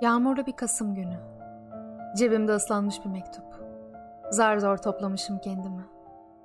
Yağmurlu 0.00 0.46
bir 0.46 0.52
Kasım 0.52 0.94
günü. 0.94 1.16
Cebimde 2.16 2.52
ıslanmış 2.52 3.04
bir 3.04 3.10
mektup. 3.10 3.44
Zar 4.30 4.58
zor 4.58 4.76
toplamışım 4.76 5.38
kendimi. 5.38 5.84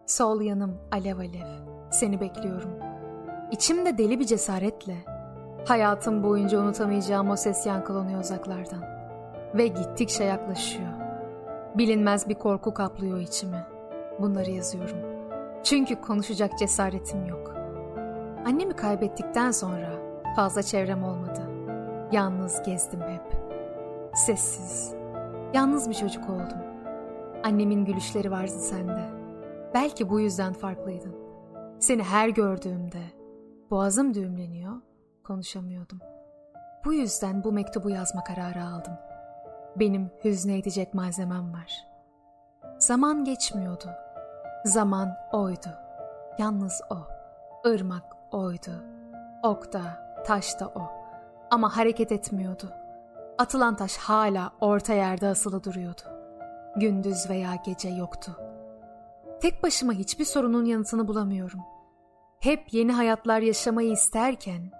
Sol 0.05 0.41
yanım 0.41 0.77
alev 0.91 1.18
alev. 1.18 1.48
Seni 1.91 2.20
bekliyorum. 2.20 2.80
İçimde 3.52 3.98
deli 3.98 4.20
bir 4.20 4.26
cesaretle. 4.26 4.96
Hayatım 5.68 6.23
boyunca 6.23 6.60
unutamayacağım 6.60 7.30
o 7.30 7.36
ses 7.36 7.66
yankılanıyor 7.66 8.20
uzaklardan. 8.20 8.84
Ve 9.54 9.68
gittikçe 9.68 10.24
yaklaşıyor. 10.24 10.94
Bilinmez 11.76 12.30
bir 12.30 12.35
korku 12.35 12.74
kaplıyor 12.74 13.20
içimi. 13.20 13.66
Bunları 14.20 14.52
yazıyorum. 14.52 14.98
Çünkü 15.63 16.02
konuşacak 16.02 16.60
cesaretim 16.60 17.26
yok. 17.26 17.55
Annemi 18.46 18.74
kaybettikten 18.74 19.52
sonra 19.52 19.90
fazla 20.35 20.63
çevrem 20.63 21.04
olmadı. 21.04 21.41
Yalnız 22.12 22.63
gezdim 22.63 23.02
hep. 23.02 23.45
Sessiz. 24.16 24.94
Yalnız 25.54 25.90
bir 25.90 25.94
çocuk 25.94 26.30
oldum. 26.30 26.58
Annemin 27.44 27.85
gülüşleri 27.85 28.32
vardı 28.32 28.52
sende. 28.52 29.10
Belki 29.74 30.10
bu 30.10 30.20
yüzden 30.20 30.54
farklıydın. 30.54 31.16
Seni 31.80 32.04
her 32.04 32.30
gördüğümde 32.30 33.02
boğazım 33.71 34.13
düğümleniyor, 34.13 34.74
konuşamıyordum. 35.24 35.99
Bu 36.86 36.93
yüzden 36.93 37.43
bu 37.43 37.52
mektubu 37.52 37.90
yazma 37.90 38.24
kararı 38.24 38.63
aldım. 38.63 38.93
Benim 39.76 40.12
hüzne 40.24 40.58
edecek 40.58 40.93
malzemem 40.93 41.54
var. 41.54 41.88
Zaman 42.77 43.24
geçmiyordu. 43.24 43.90
Zaman 44.66 45.16
oydu. 45.32 45.70
Yalnız 46.40 46.82
o. 46.90 46.98
Irmak 47.70 48.04
oydu. 48.32 48.84
Ok 49.43 49.74
da, 49.74 49.82
taş 50.26 50.60
da 50.60 50.68
o. 50.68 50.91
Ama 51.52 51.77
hareket 51.77 52.12
etmiyordu.'' 52.12 52.85
Atılan 53.38 53.76
taş 53.76 53.98
hala 53.98 54.52
orta 54.62 54.94
yerde 54.94 55.28
asılı 55.28 55.64
duruyordu. 55.64 56.02
Gündüz 56.76 57.30
veya 57.30 57.55
gece 57.66 57.90
yoktu. 57.90 58.32
Tek 59.42 59.64
başıma 59.64 59.94
hiçbir 59.94 60.26
sorunun 60.26 60.66
yanıtını 60.66 61.08
bulamıyorum. 61.08 61.60
Hep 62.40 62.74
yeni 62.74 62.92
hayatlar 62.92 63.40
yaşamayı 63.40 63.92
isterken 63.92 64.72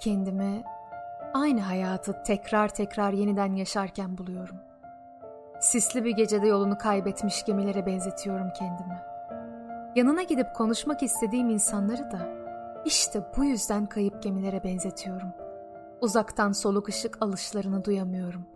kendimi 0.00 0.62
aynı 1.34 1.60
hayatı 1.60 2.22
tekrar 2.26 2.68
tekrar 2.68 3.12
yeniden 3.12 3.54
yaşarken 3.54 4.18
buluyorum. 4.18 4.56
Sisli 5.60 6.04
bir 6.04 6.16
gecede 6.16 6.46
yolunu 6.46 6.78
kaybetmiş 6.78 7.44
gemilere 7.44 7.86
benzetiyorum 7.86 8.52
kendimi. 8.58 8.98
Yanına 9.96 10.22
gidip 10.22 10.54
konuşmak 10.54 11.02
istediğim 11.02 11.50
insanları 11.50 12.10
da 12.10 12.28
işte 12.84 13.22
bu 13.36 13.44
yüzden 13.44 13.86
kayıp 13.86 14.22
gemilere 14.22 14.64
benzetiyorum.'' 14.64 15.47
Uzaktan 16.00 16.52
soluk 16.52 16.88
ışık 16.88 17.22
alışlarını 17.22 17.84
duyamıyorum. 17.84 18.46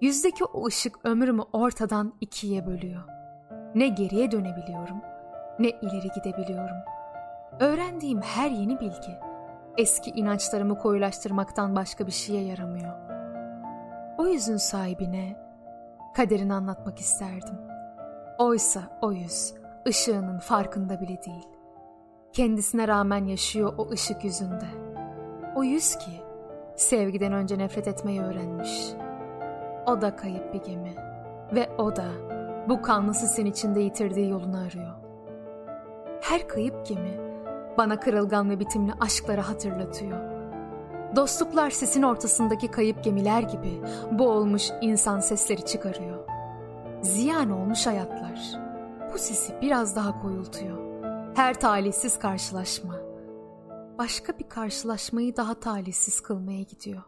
Yüzdeki 0.00 0.44
o 0.44 0.66
ışık 0.66 1.04
ömrümü 1.04 1.42
ortadan 1.52 2.12
ikiye 2.20 2.66
bölüyor. 2.66 3.02
Ne 3.74 3.88
geriye 3.88 4.30
dönebiliyorum, 4.30 5.00
ne 5.58 5.68
ileri 5.68 6.08
gidebiliyorum. 6.14 6.76
Öğrendiğim 7.60 8.20
her 8.22 8.50
yeni 8.50 8.80
bilgi, 8.80 9.18
eski 9.78 10.10
inançlarımı 10.10 10.78
koyulaştırmaktan 10.78 11.76
başka 11.76 12.06
bir 12.06 12.12
şeye 12.12 12.42
yaramıyor. 12.42 12.94
O 14.18 14.26
yüzün 14.26 14.56
sahibine 14.56 15.36
kaderini 16.14 16.54
anlatmak 16.54 16.98
isterdim. 16.98 17.58
Oysa 18.38 18.80
o 19.02 19.12
yüz 19.12 19.54
ışığının 19.88 20.38
farkında 20.38 21.00
bile 21.00 21.22
değil. 21.22 21.48
Kendisine 22.32 22.88
rağmen 22.88 23.24
yaşıyor 23.24 23.74
o 23.78 23.90
ışık 23.90 24.24
yüzünde. 24.24 24.66
O 25.56 25.64
yüz 25.64 25.98
ki 25.98 26.23
Sevgiden 26.76 27.32
önce 27.32 27.58
nefret 27.58 27.88
etmeyi 27.88 28.20
öğrenmiş. 28.20 28.70
O 29.86 30.00
da 30.00 30.16
kayıp 30.16 30.54
bir 30.54 30.62
gemi. 30.62 30.94
Ve 31.52 31.70
o 31.78 31.96
da 31.96 32.06
bu 32.68 32.82
kanlı 32.82 33.14
sisin 33.14 33.46
içinde 33.46 33.80
yitirdiği 33.80 34.30
yolunu 34.30 34.56
arıyor. 34.56 34.94
Her 36.20 36.48
kayıp 36.48 36.86
gemi 36.86 37.20
bana 37.78 38.00
kırılgan 38.00 38.50
ve 38.50 38.60
bitimli 38.60 38.92
aşkları 39.00 39.40
hatırlatıyor. 39.40 40.18
Dostluklar 41.16 41.70
sisin 41.70 42.02
ortasındaki 42.02 42.70
kayıp 42.70 43.04
gemiler 43.04 43.42
gibi 43.42 43.80
boğulmuş 44.10 44.70
insan 44.80 45.20
sesleri 45.20 45.64
çıkarıyor. 45.64 46.18
Ziyan 47.02 47.50
olmuş 47.50 47.86
hayatlar. 47.86 48.40
Bu 49.12 49.18
sisi 49.18 49.52
biraz 49.62 49.96
daha 49.96 50.22
koyultuyor. 50.22 50.78
Her 51.34 51.54
talihsiz 51.54 52.18
karşılaşma 52.18 53.03
başka 53.98 54.38
bir 54.38 54.48
karşılaşmayı 54.48 55.36
daha 55.36 55.60
talihsiz 55.60 56.20
kılmaya 56.20 56.62
gidiyor. 56.62 57.02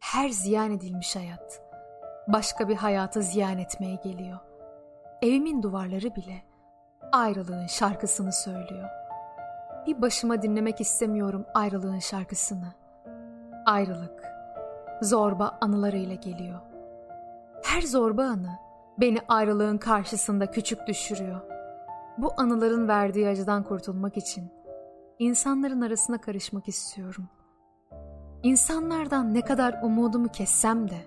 Her 0.00 0.28
ziyan 0.28 0.70
edilmiş 0.70 1.16
hayat, 1.16 1.62
başka 2.28 2.68
bir 2.68 2.76
hayata 2.76 3.20
ziyan 3.20 3.58
etmeye 3.58 3.94
geliyor. 3.94 4.38
Evimin 5.22 5.62
duvarları 5.62 6.14
bile 6.14 6.42
ayrılığın 7.12 7.66
şarkısını 7.66 8.32
söylüyor. 8.32 8.88
Bir 9.86 10.02
başıma 10.02 10.42
dinlemek 10.42 10.80
istemiyorum 10.80 11.44
ayrılığın 11.54 11.98
şarkısını. 11.98 12.72
Ayrılık, 13.66 14.24
zorba 15.02 15.58
anılarıyla 15.60 16.14
geliyor. 16.14 16.60
Her 17.64 17.82
zorba 17.82 18.22
anı 18.22 18.58
beni 19.00 19.18
ayrılığın 19.28 19.78
karşısında 19.78 20.50
küçük 20.50 20.86
düşürüyor. 20.86 21.40
Bu 22.18 22.32
anıların 22.36 22.88
verdiği 22.88 23.28
acıdan 23.28 23.62
kurtulmak 23.62 24.16
için 24.16 24.57
insanların 25.18 25.80
arasına 25.80 26.20
karışmak 26.20 26.68
istiyorum. 26.68 27.28
İnsanlardan 28.42 29.34
ne 29.34 29.40
kadar 29.40 29.82
umudumu 29.82 30.28
kessem 30.28 30.90
de 30.90 30.98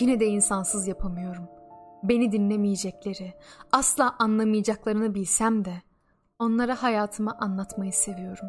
yine 0.00 0.20
de 0.20 0.26
insansız 0.26 0.86
yapamıyorum. 0.86 1.48
Beni 2.02 2.32
dinlemeyecekleri, 2.32 3.34
asla 3.72 4.14
anlamayacaklarını 4.18 5.14
bilsem 5.14 5.64
de 5.64 5.74
onlara 6.38 6.82
hayatımı 6.82 7.38
anlatmayı 7.38 7.92
seviyorum. 7.92 8.48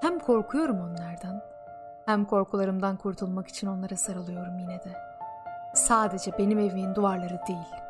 Hem 0.00 0.18
korkuyorum 0.18 0.80
onlardan, 0.80 1.42
hem 2.06 2.24
korkularımdan 2.24 2.96
kurtulmak 2.96 3.48
için 3.48 3.66
onlara 3.66 3.96
sarılıyorum 3.96 4.58
yine 4.58 4.76
de. 4.84 4.96
Sadece 5.74 6.38
benim 6.38 6.58
evimin 6.58 6.94
duvarları 6.94 7.40
değil, 7.48 7.82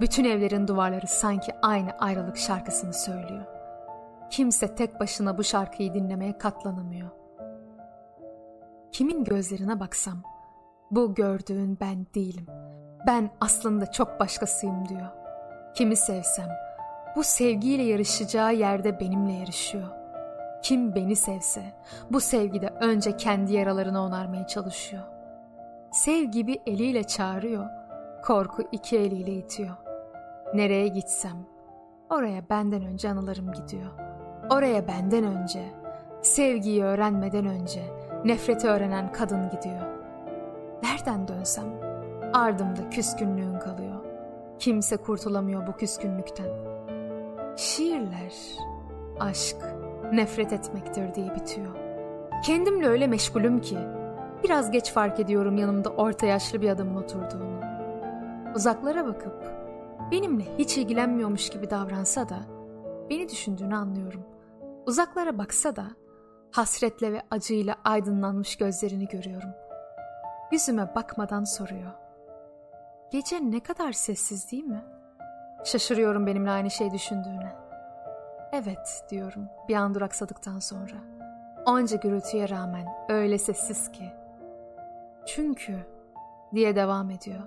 bütün 0.00 0.24
evlerin 0.24 0.68
duvarları 0.68 1.06
sanki 1.06 1.52
aynı 1.62 1.90
ayrılık 1.90 2.36
şarkısını 2.36 2.94
söylüyor. 2.94 3.57
Kimse 4.30 4.74
tek 4.74 5.00
başına 5.00 5.38
bu 5.38 5.44
şarkıyı 5.44 5.94
dinlemeye 5.94 6.38
katlanamıyor. 6.38 7.08
Kimin 8.92 9.24
gözlerine 9.24 9.80
baksam, 9.80 10.22
bu 10.90 11.14
gördüğün 11.14 11.78
ben 11.80 12.06
değilim. 12.14 12.46
Ben 13.06 13.30
aslında 13.40 13.92
çok 13.92 14.20
başkasıyım 14.20 14.88
diyor. 14.88 15.08
Kimi 15.74 15.96
sevsem, 15.96 16.48
bu 17.16 17.22
sevgiyle 17.24 17.82
yarışacağı 17.82 18.54
yerde 18.54 19.00
benimle 19.00 19.32
yarışıyor. 19.32 19.88
Kim 20.62 20.94
beni 20.94 21.16
sevse, 21.16 21.62
bu 22.10 22.20
sevgide 22.20 22.68
önce 22.68 23.16
kendi 23.16 23.52
yaralarını 23.52 24.02
onarmaya 24.02 24.46
çalışıyor. 24.46 25.02
Sevgi 25.92 26.46
bir 26.46 26.60
eliyle 26.66 27.04
çağırıyor, 27.04 27.66
korku 28.24 28.62
iki 28.72 28.98
eliyle 28.98 29.32
itiyor. 29.32 29.76
Nereye 30.54 30.88
gitsem, 30.88 31.46
oraya 32.10 32.48
benden 32.50 32.82
önce 32.82 33.10
anılarım 33.10 33.52
gidiyor.'' 33.52 34.07
Oraya 34.50 34.88
benden 34.88 35.24
önce, 35.24 35.64
sevgiyi 36.22 36.84
öğrenmeden 36.84 37.46
önce 37.46 37.82
nefreti 38.24 38.68
öğrenen 38.68 39.12
kadın 39.12 39.50
gidiyor. 39.50 39.86
Nereden 40.82 41.28
dönsem 41.28 41.66
ardımda 42.32 42.90
küskünlüğün 42.90 43.58
kalıyor. 43.58 44.04
Kimse 44.58 44.96
kurtulamıyor 44.96 45.66
bu 45.66 45.72
küskünlükten. 45.72 46.48
Şiirler, 47.56 48.34
aşk, 49.20 49.56
nefret 50.12 50.52
etmektir 50.52 51.14
diye 51.14 51.34
bitiyor. 51.34 51.76
Kendimle 52.44 52.88
öyle 52.88 53.06
meşgulüm 53.06 53.60
ki 53.60 53.78
biraz 54.44 54.70
geç 54.70 54.92
fark 54.92 55.20
ediyorum 55.20 55.56
yanımda 55.56 55.88
orta 55.88 56.26
yaşlı 56.26 56.62
bir 56.62 56.68
adamın 56.70 57.02
oturduğunu. 57.02 57.60
Uzaklara 58.54 59.06
bakıp 59.06 59.44
benimle 60.10 60.44
hiç 60.58 60.78
ilgilenmiyormuş 60.78 61.50
gibi 61.50 61.70
davransa 61.70 62.28
da 62.28 62.38
beni 63.10 63.28
düşündüğünü 63.28 63.76
anlıyorum.'' 63.76 64.37
Uzaklara 64.88 65.38
baksa 65.38 65.76
da 65.76 65.86
hasretle 66.52 67.12
ve 67.12 67.22
acıyla 67.30 67.74
aydınlanmış 67.84 68.56
gözlerini 68.56 69.08
görüyorum. 69.08 69.50
Yüzüme 70.52 70.94
bakmadan 70.94 71.44
soruyor. 71.44 71.92
Gece 73.10 73.50
ne 73.50 73.60
kadar 73.60 73.92
sessiz 73.92 74.52
değil 74.52 74.64
mi? 74.64 74.84
Şaşırıyorum 75.64 76.26
benimle 76.26 76.50
aynı 76.50 76.70
şey 76.70 76.92
düşündüğüne. 76.92 77.52
Evet 78.52 79.04
diyorum 79.10 79.48
bir 79.68 79.74
an 79.74 79.94
duraksadıktan 79.94 80.58
sonra. 80.58 80.96
Onca 81.66 81.96
gürültüye 81.96 82.48
rağmen 82.48 82.86
öyle 83.08 83.38
sessiz 83.38 83.92
ki. 83.92 84.12
Çünkü 85.26 85.78
diye 86.54 86.76
devam 86.76 87.10
ediyor. 87.10 87.42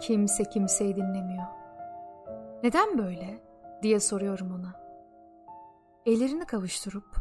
Kimse 0.00 0.44
kimseyi 0.44 0.96
dinlemiyor. 0.96 1.46
Neden 2.62 2.98
böyle 2.98 3.38
diye 3.82 4.00
soruyorum 4.00 4.54
ona. 4.54 4.89
Ellerini 6.06 6.44
kavuşturup 6.44 7.16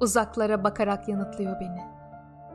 uzaklara 0.00 0.64
bakarak 0.64 1.08
yanıtlıyor 1.08 1.60
beni. 1.60 1.82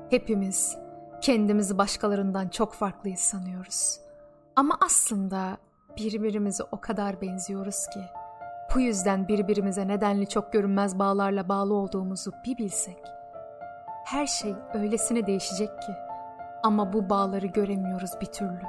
Hepimiz 0.10 0.78
Kendimizi 1.22 1.78
başkalarından 1.78 2.48
çok 2.48 2.74
farklıyız 2.74 3.20
sanıyoruz. 3.20 4.00
Ama 4.56 4.78
aslında 4.82 5.58
birbirimize 5.98 6.64
o 6.72 6.82
kadar 6.82 7.22
benziyoruz 7.22 7.88
ki. 7.94 8.00
Bu 8.76 8.80
yüzden 8.80 9.28
birbirimize 9.28 9.88
nedenli 9.88 10.30
çok 10.30 10.54
görünmez 10.54 11.00
bağlarla 11.00 11.50
bağlı 11.50 11.74
olduğumuzu 11.74 12.32
bir 12.46 12.58
bilsek. 12.58 13.04
Her 14.06 14.28
şey 14.28 14.54
öylesine 14.74 15.28
değişecek 15.28 15.82
ki. 15.82 15.92
Ama 16.64 16.94
bu 16.94 17.10
bağları 17.10 17.48
göremiyoruz 17.48 18.12
bir 18.22 18.26
türlü. 18.26 18.62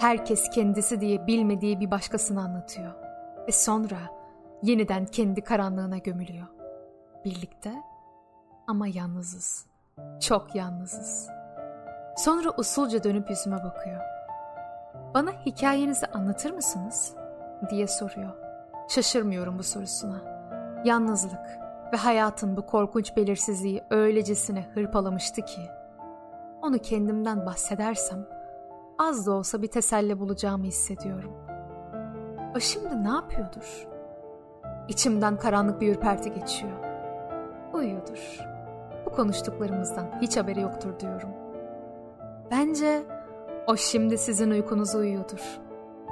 Herkes 0.00 0.50
kendisi 0.50 1.00
diye 1.00 1.26
bilmediği 1.26 1.80
bir 1.80 1.90
başkasını 1.90 2.42
anlatıyor. 2.42 2.92
Ve 3.48 3.52
sonra 3.52 3.98
yeniden 4.62 5.06
kendi 5.06 5.40
karanlığına 5.40 5.98
gömülüyor. 5.98 6.46
Birlikte 7.24 7.72
ama 8.66 8.86
yalnızız. 8.88 9.66
Çok 10.20 10.54
yalnızız. 10.54 11.28
Sonra 12.16 12.50
usulca 12.58 13.04
dönüp 13.04 13.30
yüzüme 13.30 13.64
bakıyor. 13.64 14.00
Bana 15.14 15.30
hikayenizi 15.30 16.06
anlatır 16.06 16.50
mısınız? 16.50 17.14
diye 17.70 17.86
soruyor. 17.86 18.32
Şaşırmıyorum 18.88 19.58
bu 19.58 19.62
sorusuna. 19.62 20.20
Yalnızlık 20.84 21.58
ve 21.92 21.96
hayatın 21.96 22.56
bu 22.56 22.66
korkunç 22.66 23.16
belirsizliği 23.16 23.84
öylesine 23.90 24.66
hırpalamıştı 24.74 25.42
ki. 25.42 25.60
Onu 26.62 26.78
kendimden 26.78 27.46
bahsedersem 27.46 28.26
az 28.98 29.26
da 29.26 29.32
olsa 29.32 29.62
bir 29.62 29.68
teselli 29.68 30.18
bulacağımı 30.18 30.64
hissediyorum. 30.64 31.32
O 32.56 32.60
şimdi 32.60 33.04
ne 33.04 33.08
yapıyordur? 33.08 33.97
İçimden 34.88 35.36
karanlık 35.36 35.80
bir 35.80 35.94
ürperti 35.96 36.32
geçiyor. 36.32 36.72
Uyuyordur. 37.72 38.40
Bu 39.06 39.10
konuştuklarımızdan 39.10 40.06
hiç 40.20 40.36
haberi 40.36 40.60
yoktur 40.60 41.00
diyorum. 41.00 41.30
Bence 42.50 43.02
o 43.66 43.76
şimdi 43.76 44.18
sizin 44.18 44.50
uykunuzu 44.50 44.98
uyuyordur. 44.98 45.58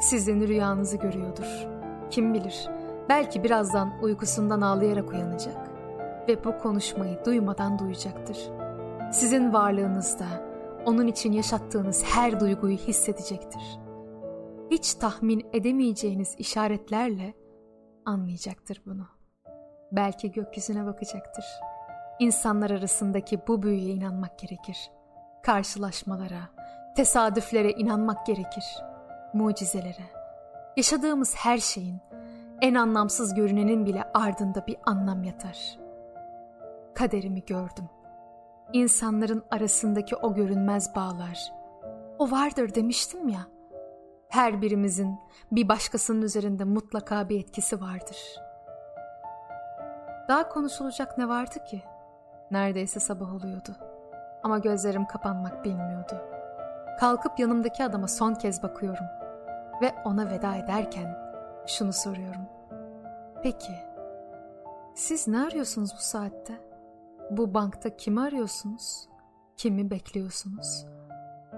Sizin 0.00 0.48
rüyanızı 0.48 0.96
görüyordur. 0.96 1.66
Kim 2.10 2.34
bilir 2.34 2.68
belki 3.08 3.44
birazdan 3.44 3.92
uykusundan 4.02 4.60
ağlayarak 4.60 5.10
uyanacak. 5.12 5.70
Ve 6.28 6.44
bu 6.44 6.58
konuşmayı 6.58 7.24
duymadan 7.24 7.78
duyacaktır. 7.78 8.38
Sizin 9.12 9.52
varlığınızda 9.52 10.26
onun 10.84 11.06
için 11.06 11.32
yaşattığınız 11.32 12.04
her 12.04 12.40
duyguyu 12.40 12.76
hissedecektir. 12.76 13.78
Hiç 14.70 14.94
tahmin 14.94 15.46
edemeyeceğiniz 15.52 16.34
işaretlerle 16.38 17.34
anlayacaktır 18.06 18.82
bunu. 18.86 19.06
Belki 19.92 20.32
gökyüzüne 20.32 20.86
bakacaktır. 20.86 21.44
İnsanlar 22.18 22.70
arasındaki 22.70 23.40
bu 23.48 23.62
büyüye 23.62 23.94
inanmak 23.94 24.38
gerekir. 24.38 24.90
Karşılaşmalara, 25.42 26.40
tesadüflere 26.96 27.70
inanmak 27.70 28.26
gerekir. 28.26 28.64
Mucizelere. 29.34 30.04
Yaşadığımız 30.76 31.34
her 31.36 31.58
şeyin, 31.58 32.00
en 32.60 32.74
anlamsız 32.74 33.34
görünenin 33.34 33.86
bile 33.86 34.04
ardında 34.14 34.66
bir 34.66 34.76
anlam 34.86 35.24
yatar. 35.24 35.78
Kaderimi 36.94 37.44
gördüm. 37.44 37.88
İnsanların 38.72 39.44
arasındaki 39.50 40.16
o 40.16 40.34
görünmez 40.34 40.94
bağlar. 40.96 41.52
O 42.18 42.30
vardır 42.30 42.74
demiştim 42.74 43.28
ya. 43.28 43.46
Her 44.36 44.62
birimizin 44.62 45.20
bir 45.52 45.68
başkasının 45.68 46.22
üzerinde 46.22 46.64
mutlaka 46.64 47.28
bir 47.28 47.40
etkisi 47.40 47.80
vardır. 47.80 48.40
Daha 50.28 50.48
konuşulacak 50.48 51.18
ne 51.18 51.28
vardı 51.28 51.64
ki? 51.64 51.82
Neredeyse 52.50 53.00
sabah 53.00 53.34
oluyordu. 53.34 53.76
Ama 54.42 54.58
gözlerim 54.58 55.06
kapanmak 55.06 55.64
bilmiyordu. 55.64 56.22
Kalkıp 57.00 57.38
yanımdaki 57.38 57.84
adama 57.84 58.08
son 58.08 58.34
kez 58.34 58.62
bakıyorum. 58.62 59.04
Ve 59.82 59.94
ona 60.04 60.30
veda 60.30 60.56
ederken 60.56 61.18
şunu 61.66 61.92
soruyorum. 61.92 62.46
Peki, 63.42 63.72
siz 64.94 65.28
ne 65.28 65.40
arıyorsunuz 65.40 65.90
bu 65.96 66.02
saatte? 66.02 66.60
Bu 67.30 67.54
bankta 67.54 67.96
kimi 67.96 68.20
arıyorsunuz? 68.20 69.08
Kimi 69.56 69.90
bekliyorsunuz? 69.90 70.86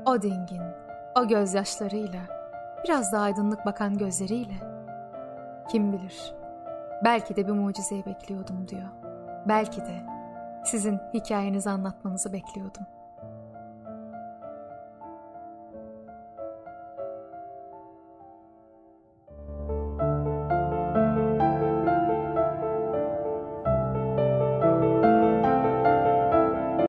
O 0.07 0.23
dingin, 0.23 0.63
o 1.17 1.29
gözyaşlarıyla, 1.29 2.38
biraz 2.85 3.13
daha 3.13 3.23
aydınlık 3.23 3.67
bakan 3.67 3.99
gözleriyle. 3.99 4.55
Kim 5.71 5.93
bilir, 5.93 6.35
belki 7.05 7.37
de 7.37 7.47
bir 7.47 7.53
mucizeyi 7.53 8.07
bekliyordum 8.07 8.69
diyor. 8.69 8.89
Belki 9.49 9.81
de 9.81 10.01
sizin 10.65 11.01
hikayenizi 11.15 11.71
anlatmanızı 11.71 12.33
bekliyordum. 12.33 12.87